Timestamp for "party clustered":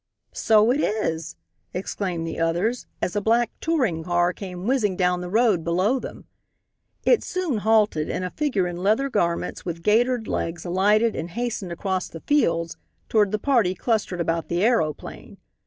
13.37-14.19